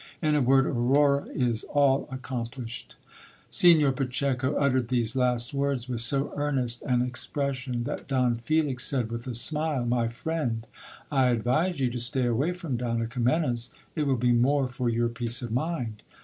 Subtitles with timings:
[0.19, 2.95] In a word, Aurora is all accomplished.
[3.51, 9.11] Signor Pacheco uttered these last words with so earnest an expression, that Don Felix said
[9.11, 10.65] with a smile— My friend,
[11.11, 15.07] I advise you to stay away from Donna Kimena's, it will be more for your
[15.07, 16.01] peace of mind.